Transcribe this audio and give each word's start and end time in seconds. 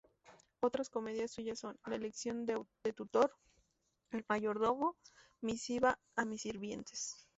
Otras 0.61 0.89
comedias 0.89 1.29
suyas 1.29 1.59
son 1.59 1.77
"La 1.85 1.95
elección 1.95 2.47
de 2.47 2.59
tutor", 2.95 3.37
"El 4.09 4.25
mayordomo", 4.27 4.95
"Misiva 5.43 5.99
a 6.15 6.25
mis 6.25 6.41
sirvientes". 6.41 7.27